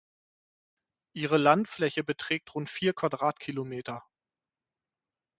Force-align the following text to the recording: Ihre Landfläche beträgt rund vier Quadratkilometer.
Ihre 1.13 1.37
Landfläche 1.37 2.03
beträgt 2.03 2.55
rund 2.55 2.67
vier 2.71 2.93
Quadratkilometer. 2.95 4.03